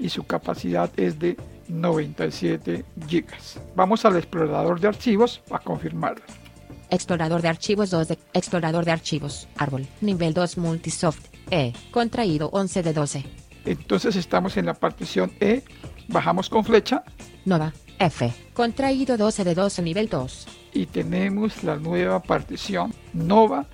y 0.00 0.08
su 0.08 0.24
capacidad 0.24 0.90
es 0.96 1.20
de 1.20 1.36
97 1.68 2.84
gigas. 3.06 3.60
Vamos 3.76 4.04
al 4.04 4.16
explorador 4.16 4.80
de 4.80 4.88
archivos 4.88 5.42
a 5.48 5.60
confirmarlo. 5.60 6.24
Explorador 6.90 7.40
de 7.40 7.50
archivos 7.50 7.90
2 7.90 8.08
de 8.08 8.18
Explorador 8.32 8.84
de 8.84 8.90
archivos. 8.90 9.46
Árbol. 9.58 9.86
Nivel 10.00 10.34
2 10.34 10.58
Multisoft. 10.58 11.24
E. 11.52 11.72
Contraído 11.92 12.48
11 12.52 12.82
de 12.82 12.92
12. 12.92 13.24
Entonces 13.64 14.16
estamos 14.16 14.56
en 14.56 14.66
la 14.66 14.74
partición 14.74 15.30
E, 15.38 15.62
bajamos 16.08 16.48
con 16.48 16.64
flecha 16.64 17.04
Nova. 17.44 17.72
F. 18.00 18.32
Contraído 18.54 19.16
12 19.16 19.44
de 19.44 19.54
12 19.54 19.82
nivel 19.82 20.08
2. 20.08 20.48
y 20.74 20.86
tenemos 20.86 21.62
la 21.62 21.76
nueva 21.76 22.20
partición 22.20 22.92
Nova 23.12 23.66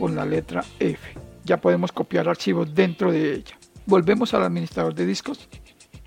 con 0.00 0.16
la 0.16 0.24
letra 0.24 0.64
F. 0.78 1.12
Ya 1.44 1.60
podemos 1.60 1.92
copiar 1.92 2.26
archivos 2.26 2.74
dentro 2.74 3.12
de 3.12 3.34
ella. 3.34 3.58
Volvemos 3.84 4.32
al 4.32 4.42
administrador 4.42 4.94
de 4.94 5.04
discos. 5.04 5.46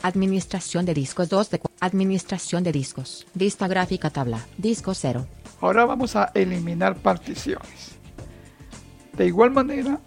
Administración 0.01 0.85
de 0.85 0.95
discos 0.95 1.29
2 1.29 1.51
de 1.51 1.61
Administración 1.79 2.63
de 2.63 2.71
discos. 2.71 3.27
Vista 3.35 3.67
gráfica 3.67 4.09
tabla. 4.09 4.39
Disco 4.57 4.95
0. 4.95 5.27
Ahora 5.61 5.85
vamos 5.85 6.15
a 6.15 6.31
eliminar 6.33 6.95
particiones. 6.95 7.95
De 9.15 9.27
igual 9.27 9.51
manera, 9.51 9.99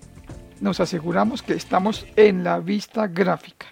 nos 0.61 0.81
aseguramos 0.81 1.43
que 1.43 1.55
estamos 1.55 2.07
en 2.17 2.43
la 2.43 2.59
vista 2.59 3.07
gráfica. 3.07 3.67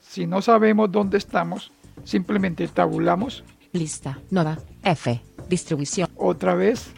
Si 0.00 0.26
no 0.26 0.42
sabemos 0.42 0.92
dónde 0.92 1.18
estamos, 1.18 1.72
simplemente 2.04 2.68
tabulamos 2.68 3.42
Lista. 3.72 4.20
Nova. 4.30 4.58
F. 4.84 5.20
Distribución. 5.48 6.08
otra 6.14 6.54
vez 6.54 6.92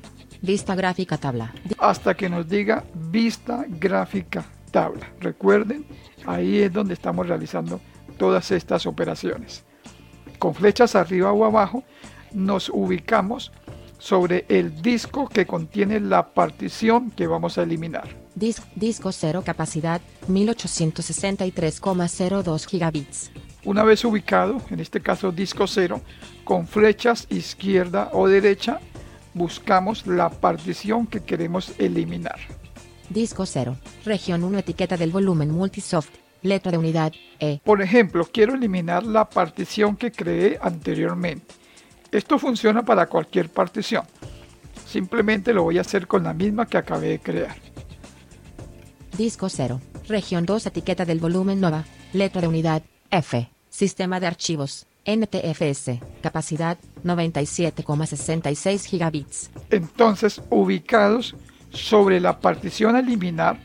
Vista 0.47 0.75
gráfica 0.77 1.17
tabla. 1.19 1.53
hasta 1.79 2.15
que 2.15 2.29
nos 2.29 2.49
diga 2.49 2.85
vista 2.95 3.65
gráfica 3.69 4.45
tabla. 4.71 5.11
Recuerden, 5.21 5.85
ahí 6.27 6.59
es 6.59 6.73
donde 6.73 6.95
estamos 6.95 7.27
realizando 7.27 7.81
todas 8.17 8.51
estas 8.53 8.87
operaciones. 8.87 9.65
Con 10.39 10.55
flechas 10.55 10.95
arriba 10.95 11.33
o 11.33 11.45
abajo 11.45 11.83
nos 12.33 12.69
ubicamos 12.69 13.51
sobre 13.99 14.45
el 14.49 14.81
disco 14.83 15.27
que 15.29 15.47
contiene 15.47 15.99
la 16.01 16.33
partición 16.35 17.11
que 17.11 17.27
vamos 17.27 17.57
a 17.59 17.63
eliminar. 17.63 18.09
Dis- 18.39 18.63
disco 18.75 19.11
0 19.13 19.43
capacidad 19.45 20.01
1863,02 20.29 22.67
gigabits. 22.67 23.31
Una 23.65 23.83
vez 23.83 24.05
ubicado, 24.05 24.61
en 24.71 24.79
este 24.81 25.01
caso 25.01 25.33
disco 25.33 25.67
0, 25.67 26.01
con 26.45 26.67
flechas 26.69 27.27
izquierda 27.31 28.11
o 28.13 28.29
derecha, 28.29 28.79
buscamos 29.37 30.07
la 30.07 30.31
partición 30.31 31.07
que 31.07 31.21
queremos 31.21 31.73
eliminar. 31.79 32.39
Disco 33.11 33.47
0. 33.47 33.77
Región 34.05 34.43
1 34.43 34.59
etiqueta 34.59 34.97
del 34.97 35.11
volumen 35.11 35.51
multisoft. 35.51 36.11
Letra 36.43 36.73
de 36.73 36.79
unidad 36.79 37.13
E. 37.39 37.61
Por 37.65 37.83
ejemplo, 37.83 38.29
quiero 38.33 38.55
eliminar 38.55 39.05
la 39.05 39.29
partición 39.29 39.97
que 39.97 40.11
creé 40.11 40.59
anteriormente. 40.61 41.55
Esto 42.11 42.39
funciona 42.39 42.85
para 42.85 43.07
cualquier 43.07 43.51
partición. 43.51 44.05
Simplemente 44.87 45.53
lo 45.53 45.65
voy 45.65 45.79
a 45.79 45.83
hacer 45.83 46.07
con 46.07 46.23
la 46.23 46.33
misma 46.33 46.67
que 46.67 46.79
acabé 46.79 47.09
de 47.09 47.19
crear. 47.19 47.57
Disco 49.17 49.49
0. 49.49 49.81
Región 50.09 50.47
2 50.47 50.67
etiqueta 50.67 51.05
del 51.05 51.21
volumen 51.21 51.61
Nova. 51.61 51.85
Letra 52.13 52.41
de 52.41 52.49
unidad 52.49 52.83
F. 53.11 53.51
Sistema 53.69 54.21
de 54.21 54.29
archivos. 54.29 54.87
NTFS. 55.07 56.01
Capacidad 56.21 56.79
97,66 57.05 58.85
gigabits. 58.87 59.51
Entonces, 59.71 60.43
ubicados 60.51 61.35
sobre 61.71 62.21
la 62.21 62.41
partición 62.41 62.97
a 62.97 63.01
eliminar, 63.01 63.59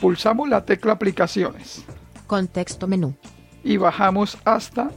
pulsamos 0.00 0.48
la 0.48 0.64
tecla 0.64 0.92
aplicaciones 0.92 1.84
Contexto 2.26 2.86
menú. 2.86 3.14
y 3.62 3.76
bajamos 3.76 4.38
hasta 4.44 4.90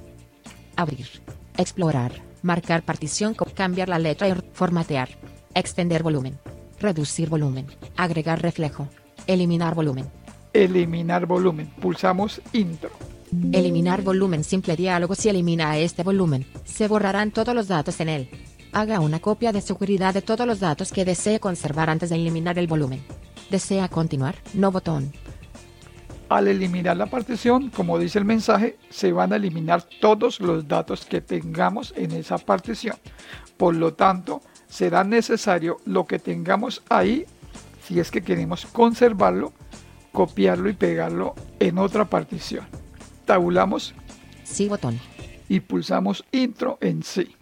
Abrir. 0.75 1.07
Explorar. 1.57 2.11
Marcar 2.43 2.83
partición. 2.83 3.35
Cambiar 3.55 3.89
la 3.89 3.97
letra 3.97 4.27
y 4.29 4.33
formatear. 4.53 5.09
Extender 5.55 6.03
volumen. 6.03 6.37
Reducir 6.79 7.29
volumen. 7.29 7.65
Agregar 7.95 8.41
reflejo. 8.43 8.87
Eliminar 9.25 9.73
volumen. 9.73 10.05
eliminar 10.53 11.25
volumen. 11.25 11.67
Pulsamos 11.81 12.41
intro. 12.53 12.91
Eliminar 13.51 14.03
volumen 14.03 14.43
simple 14.45 14.77
diálogo 14.77 15.13
si 15.13 15.27
elimina 15.27 15.77
este 15.77 16.03
volumen, 16.03 16.45
se 16.63 16.87
borrarán 16.87 17.31
todos 17.31 17.53
los 17.53 17.67
datos 17.67 17.99
en 17.99 18.07
él. 18.07 18.29
Haga 18.71 19.01
una 19.01 19.19
copia 19.19 19.51
de 19.51 19.59
seguridad 19.59 20.13
de 20.13 20.21
todos 20.21 20.47
los 20.47 20.61
datos 20.61 20.93
que 20.93 21.03
desee 21.03 21.39
conservar 21.39 21.89
antes 21.89 22.09
de 22.09 22.15
eliminar 22.15 22.57
el 22.57 22.67
volumen. 22.67 23.01
¿Desea 23.49 23.89
continuar? 23.89 24.35
No 24.53 24.71
botón. 24.71 25.11
Al 26.29 26.47
eliminar 26.47 26.95
la 26.95 27.07
partición, 27.07 27.69
como 27.69 27.99
dice 27.99 28.19
el 28.19 28.25
mensaje, 28.25 28.77
se 28.89 29.11
van 29.11 29.33
a 29.33 29.37
eliminar 29.37 29.83
todos 29.99 30.39
los 30.39 30.67
datos 30.67 31.05
que 31.05 31.21
tengamos 31.21 31.93
en 31.97 32.11
esa 32.11 32.37
partición. 32.37 32.95
Por 33.57 33.75
lo 33.75 33.93
tanto, 33.93 34.41
será 34.67 35.03
necesario 35.03 35.77
lo 35.85 36.05
que 36.05 36.19
tengamos 36.19 36.81
ahí, 36.89 37.25
si 37.83 37.99
es 37.99 38.11
que 38.11 38.21
queremos 38.21 38.65
conservarlo, 38.65 39.53
copiarlo 40.11 40.69
y 40.69 40.73
pegarlo 40.73 41.35
en 41.59 41.77
otra 41.77 42.05
partición. 42.05 42.65
Tabulamos 43.27 43.93
Sí 44.45 44.69
botón. 44.69 44.99
y 45.49 45.59
pulsamos 45.59 46.23
intro 46.31 46.77
en 46.79 47.03
sí. 47.03 47.35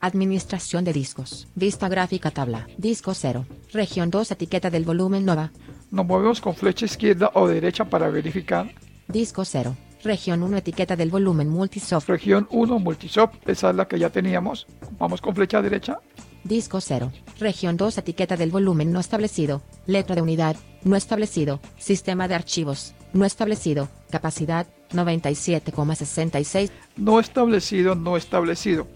Administración 0.00 0.84
de 0.84 0.92
discos. 0.92 1.48
Vista 1.54 1.88
gráfica 1.88 2.30
tabla. 2.30 2.68
Disco 2.76 3.14
0. 3.14 3.46
Región 3.72 4.10
2 4.10 4.30
etiqueta 4.32 4.68
del 4.68 4.84
volumen 4.84 5.24
Nova. 5.24 5.50
Nos 5.90 6.04
movemos 6.04 6.42
con 6.42 6.54
flecha 6.54 6.84
izquierda 6.84 7.30
o 7.32 7.48
derecha 7.48 7.86
para 7.86 8.10
verificar. 8.10 8.70
Disco 9.08 9.46
0. 9.46 9.74
Región 10.02 10.42
1 10.42 10.58
etiqueta 10.58 10.96
del 10.96 11.08
volumen 11.10 11.48
Multisoft. 11.48 12.06
Región 12.10 12.46
1 12.50 12.78
Multisop, 12.78 13.32
esa 13.48 13.70
es 13.70 13.76
la 13.76 13.88
que 13.88 13.98
ya 13.98 14.10
teníamos. 14.10 14.66
Vamos 14.98 15.22
con 15.22 15.34
flecha 15.34 15.62
derecha. 15.62 15.98
Disco 16.42 16.82
0. 16.82 17.10
Región 17.40 17.78
2 17.78 17.96
etiqueta 17.96 18.36
del 18.36 18.50
volumen 18.50 18.92
no 18.92 19.00
establecido. 19.00 19.62
Letra 19.86 20.14
de 20.14 20.20
unidad. 20.20 20.56
No 20.82 20.94
establecido. 20.96 21.60
Sistema 21.78 22.28
de 22.28 22.34
archivos. 22.34 22.92
No 23.14 23.24
establecido. 23.24 23.88
Capacidad 24.10 24.66
97,66. 24.92 26.70
no 26.96 27.20
establecido, 27.20 27.94
no 27.94 28.16
establecido. 28.16 28.86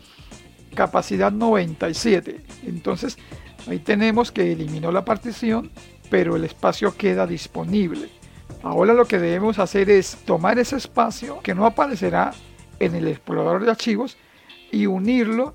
Capacidad 0.75 1.33
97. 1.33 2.45
Entonces, 2.65 3.17
ahí 3.67 3.79
tenemos 3.79 4.31
que 4.31 4.53
eliminó 4.53 4.93
la 4.93 5.05
partición, 5.05 5.71
pero 6.11 6.37
el 6.37 6.45
espacio 6.45 6.97
queda 6.97 7.27
disponible. 7.27 8.11
Ahora 8.63 8.93
lo 8.93 9.07
que 9.07 9.19
debemos 9.19 9.59
hacer 9.59 9.89
es 9.89 10.17
tomar 10.25 10.59
ese 10.59 10.77
espacio 10.77 11.41
que 11.41 11.55
no 11.55 11.65
aparecerá 11.65 12.35
en 12.81 12.95
el 12.95 13.07
explorador 13.09 13.65
de 13.65 13.71
archivos 13.71 14.17
y 14.73 14.87
unirlo 14.87 15.55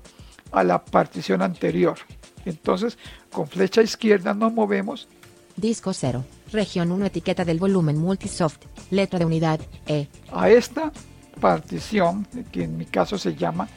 a 0.52 0.64
la 0.64 0.84
partición 0.84 1.42
anterior. 1.42 1.98
Entonces, 2.44 2.98
con 3.30 3.46
flecha 3.46 3.82
izquierda 3.82 4.34
nos 4.34 4.52
movemos 4.52 5.08
Disco 5.56 5.92
0. 5.92 6.24
Región 6.52 6.92
1 6.92 7.06
etiqueta 7.06 7.44
del 7.44 7.58
volumen 7.58 7.98
Multisoft. 7.98 8.64
Letra 8.90 9.18
de 9.18 9.24
unidad 9.24 9.60
E. 9.86 10.08
a 10.32 10.48
esta 10.50 10.92
partición, 11.40 12.26
que 12.52 12.64
en 12.64 12.76
mi 12.76 12.86
caso 12.86 13.18
se 13.18 13.34
llama 13.34 13.68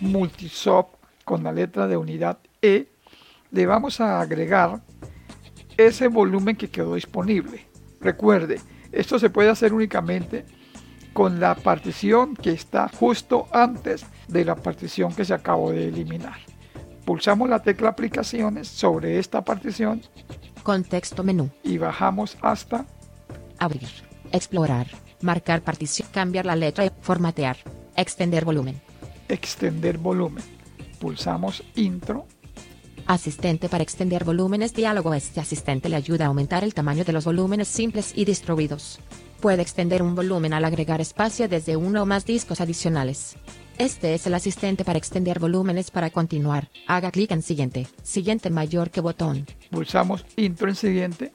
Multisop 0.00 0.96
con 1.24 1.42
la 1.42 1.52
letra 1.52 1.86
de 1.86 1.96
unidad 1.96 2.38
E, 2.60 2.88
le 3.50 3.66
vamos 3.66 4.00
a 4.00 4.20
agregar 4.20 4.82
ese 5.76 6.08
volumen 6.08 6.56
que 6.56 6.70
quedó 6.70 6.94
disponible. 6.94 7.66
Recuerde, 8.00 8.60
esto 8.92 9.18
se 9.18 9.30
puede 9.30 9.50
hacer 9.50 9.72
únicamente 9.72 10.44
con 11.12 11.40
la 11.40 11.54
partición 11.54 12.36
que 12.36 12.50
está 12.50 12.88
justo 12.88 13.48
antes 13.52 14.04
de 14.28 14.44
la 14.44 14.54
partición 14.56 15.14
que 15.14 15.24
se 15.24 15.34
acabó 15.34 15.72
de 15.72 15.88
eliminar. 15.88 16.36
Pulsamos 17.04 17.48
la 17.48 17.62
tecla 17.62 17.90
aplicaciones 17.90 18.68
sobre 18.68 19.18
esta 19.18 19.44
partición 19.44 20.02
Contexto 20.66 21.22
menú. 21.22 21.48
y 21.62 21.78
bajamos 21.78 22.36
hasta 22.42 22.84
Abrir. 23.60 23.88
Explorar. 24.32 24.88
Marcar 25.22 25.62
partición. 25.62 26.08
Cambiar 26.12 26.44
la 26.44 26.56
letra 26.56 26.92
formatear. 27.02 27.56
Extender 27.96 28.44
volumen. 28.44 28.80
extender 29.28 29.96
volumen. 29.96 30.42
Pulsamos 30.98 31.62
intro 31.76 32.26
Asistente 33.06 33.68
para 33.68 33.84
extender 33.84 34.24
volúmenes 34.24 34.74
diálogo. 34.74 35.14
Este 35.14 35.38
asistente 35.38 35.88
le 35.88 35.94
ayuda 35.94 36.24
a 36.24 36.28
aumentar 36.28 36.64
el 36.64 36.74
tamaño 36.74 37.04
de 37.04 37.12
los 37.12 37.26
volúmenes 37.26 37.68
simples 37.68 38.12
y 38.16 38.24
distribuidos. 38.24 38.98
Puede 39.40 39.62
extender 39.62 40.02
un 40.02 40.16
volumen 40.16 40.52
al 40.52 40.64
agregar 40.64 41.00
espacio 41.00 41.48
desde 41.48 41.76
uno 41.76 42.02
o 42.02 42.06
más 42.06 42.24
discos 42.24 42.60
adicionales. 42.60 43.36
Este 43.78 44.14
es 44.14 44.26
el 44.26 44.34
asistente 44.34 44.84
para 44.84 44.98
extender 44.98 45.38
volúmenes 45.38 45.90
para 45.90 46.08
continuar. 46.08 46.70
Haga 46.86 47.10
clic 47.10 47.30
en 47.32 47.42
siguiente. 47.42 47.86
Siguiente 48.02 48.48
mayor 48.48 48.90
que 48.90 49.02
botón. 49.02 49.44
Pulsamos 49.70 50.24
intro 50.36 50.68
en 50.68 50.76
siguiente. 50.76 51.32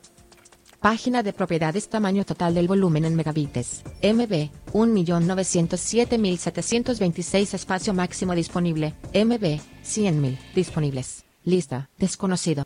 Página 0.79 1.21
de 1.21 1.33
propiedades 1.33 1.89
tamaño 1.89 2.25
total 2.25 2.55
del 2.55 2.67
volumen 2.67 3.05
en 3.05 3.15
megabytes. 3.15 3.83
MB 4.01 4.49
1.907.726 4.73 7.53
espacio 7.53 7.93
máximo 7.93 8.33
disponible. 8.33 8.95
MB 9.13 9.59
100.000 9.83 10.39
disponibles. 10.55 11.23
Lista 11.43 11.91
desconocido. 11.99 12.65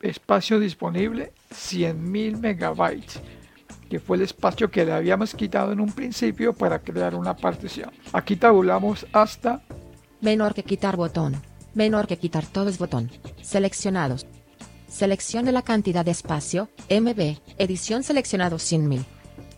Espacio 0.00 0.60
disponible 0.60 1.32
100.000 1.52 2.38
megabytes, 2.38 3.20
que 3.90 3.98
fue 3.98 4.16
el 4.16 4.22
espacio 4.22 4.70
que 4.70 4.84
le 4.84 4.92
habíamos 4.92 5.34
quitado 5.34 5.72
en 5.72 5.80
un 5.80 5.92
principio 5.92 6.54
para 6.54 6.78
crear 6.78 7.16
una 7.16 7.36
partición. 7.36 7.90
Aquí 8.12 8.36
tabulamos 8.36 9.04
hasta 9.12 9.62
Menor 10.20 10.54
que 10.54 10.62
quitar 10.62 10.96
botón. 10.96 11.42
Menor 11.74 12.06
que 12.06 12.16
quitar 12.16 12.46
todos 12.46 12.78
botón. 12.78 13.10
Seleccionados. 13.42 14.26
Seleccione 14.86 15.50
la 15.50 15.62
cantidad 15.62 16.04
de 16.04 16.10
espacio. 16.12 16.68
MB. 16.88 17.38
Edición 17.58 18.02
seleccionado 18.02 18.56
100.000. 18.56 19.04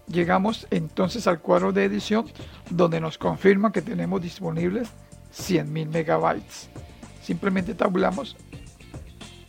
llegamos 0.06 0.66
entonces 0.70 1.26
al 1.26 1.40
cuadro 1.40 1.72
de 1.72 1.84
edición 1.84 2.26
donde 2.70 3.00
nos 3.00 3.18
confirma 3.18 3.72
que 3.72 3.82
tenemos 3.82 4.22
disponibles 4.22 4.88
100.000 5.36 5.88
megabytes. 5.88 6.68
Simplemente 7.22 7.74
tabulamos 7.74 8.36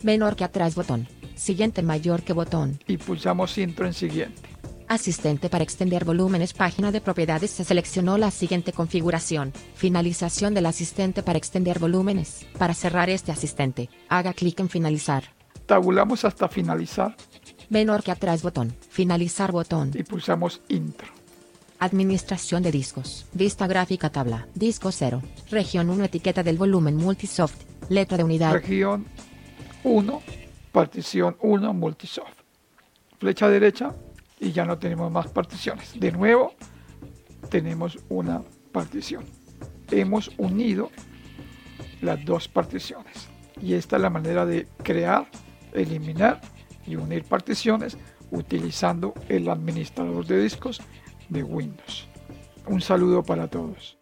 Menor 0.02 0.36
que 0.36 0.44
atrás 0.44 0.74
botón. 0.74 1.08
Siguiente 1.36 1.82
mayor 1.82 2.22
que 2.22 2.34
botón. 2.34 2.78
y 2.86 2.98
pulsamos 2.98 3.56
intro 3.56 3.86
en 3.86 3.94
siguiente. 3.94 4.53
Asistente 4.94 5.50
para 5.50 5.64
extender 5.64 6.04
volúmenes. 6.04 6.52
Página 6.52 6.92
de 6.92 7.00
propiedades. 7.00 7.50
Se 7.50 7.64
seleccionó 7.64 8.16
la 8.16 8.30
siguiente 8.30 8.72
configuración. 8.72 9.52
Finalización 9.74 10.54
del 10.54 10.66
asistente 10.66 11.24
para 11.24 11.36
extender 11.36 11.80
volúmenes. 11.80 12.46
Para 12.58 12.74
cerrar 12.74 13.10
este 13.10 13.32
asistente, 13.32 13.90
haga 14.08 14.32
clic 14.34 14.60
en 14.60 14.68
finalizar. 14.68 15.24
Tabulamos 15.66 16.24
hasta 16.24 16.48
finalizar 16.48 17.16
Menor 17.70 18.04
que 18.04 18.12
atrás 18.12 18.44
botón. 18.44 18.72
Finalizar 18.88 19.50
botón. 19.50 19.90
y 19.94 20.04
pulsamos 20.04 20.60
intro. 20.68 21.08
Administración 21.80 22.62
de 22.62 22.70
discos. 22.70 23.26
Vista 23.32 23.66
gráfica 23.66 24.10
tabla. 24.10 24.46
Disco 24.54 24.92
0. 24.92 25.22
Región 25.50 25.90
1 25.90 26.04
etiqueta 26.04 26.44
del 26.44 26.56
volumen 26.56 26.94
multisoft. 26.94 27.60
Letra 27.88 28.16
de 28.16 28.22
unidad. 28.22 28.52
Región 28.52 29.06
1, 29.82 30.22
partición 30.70 31.36
1, 31.40 31.74
multisoft. 31.74 32.38
Flecha 33.18 33.48
derecha 33.48 33.92
y 34.44 34.52
ya 34.52 34.66
no 34.66 34.78
tenemos 34.78 35.10
más 35.10 35.28
particiones. 35.28 35.98
De 35.98 36.12
nuevo, 36.12 36.52
tenemos 37.48 37.98
una 38.10 38.42
partición. 38.72 39.24
Hemos 39.90 40.30
unido 40.36 40.90
las 42.02 42.22
dos 42.26 42.46
particiones. 42.46 43.28
Y 43.62 43.72
esta 43.72 43.96
es 43.96 44.02
la 44.02 44.10
manera 44.10 44.44
de 44.44 44.68
crear, 44.82 45.26
eliminar 45.72 46.42
y 46.86 46.96
unir 46.96 47.24
particiones 47.24 47.96
utilizando 48.30 49.14
el 49.30 49.48
administrador 49.48 50.26
de 50.26 50.42
discos 50.42 50.82
de 51.30 51.42
Windows. 51.42 52.06
Un 52.66 52.82
saludo 52.82 53.22
para 53.22 53.48
todos. 53.48 53.96